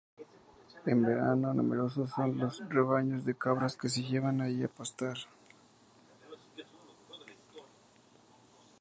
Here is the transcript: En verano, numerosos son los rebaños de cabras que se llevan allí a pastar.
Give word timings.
En 0.91 1.03
verano, 1.05 1.53
numerosos 1.53 2.09
son 2.09 2.35
los 2.39 2.67
rebaños 2.69 3.23
de 3.23 3.35
cabras 3.37 3.77
que 3.77 3.87
se 3.87 4.01
llevan 4.01 4.41
allí 4.41 4.63
a 4.63 4.67
pastar. 4.67 5.15